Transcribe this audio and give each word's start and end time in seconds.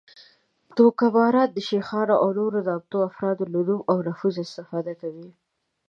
دوکه 0.77 1.05
ماران 1.15 1.49
د 1.53 1.57
شیخانو 1.67 2.15
او 2.23 2.29
نورو 2.39 2.59
نامتو 2.67 2.97
افرادو 3.09 3.43
له 3.53 3.59
نوم 3.67 3.81
او 3.91 3.97
نفوذ 4.07 4.35
استفاده 4.45 4.93
کوي 5.01 5.29